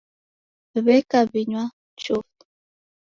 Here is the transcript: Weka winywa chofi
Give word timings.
Weka 0.85 1.19
winywa 1.31 1.63
chofi 2.01 2.39